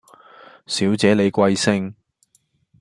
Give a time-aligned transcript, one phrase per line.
[0.65, 1.93] 小姐你貴姓